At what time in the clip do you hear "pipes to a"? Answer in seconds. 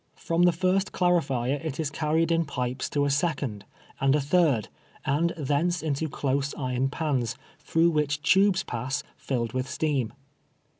2.43-3.11